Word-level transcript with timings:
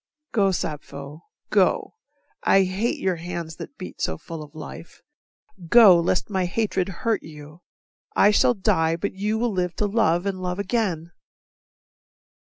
Go 0.31 0.49
Sappho, 0.49 1.21
go 1.51 1.93
I 2.41 2.63
hate 2.63 2.97
your 2.99 3.17
hands 3.17 3.57
that 3.57 3.77
beat 3.77 4.01
so 4.01 4.17
full 4.17 4.41
of 4.41 4.55
life, 4.55 4.99
Go, 5.67 5.99
lest 5.99 6.27
my 6.27 6.45
hatred 6.45 6.89
hurt 6.89 7.21
you. 7.21 7.61
I 8.15 8.31
shall 8.31 8.55
die, 8.55 8.95
But 8.95 9.13
you 9.13 9.37
will 9.37 9.51
live 9.53 9.75
to 9.75 9.85
love 9.85 10.25
and 10.25 10.41
love 10.41 10.57
again. 10.57 11.11